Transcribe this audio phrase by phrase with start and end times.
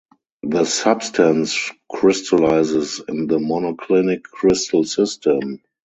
[0.41, 5.61] The substance crystallizes in the monoclinic crystal system.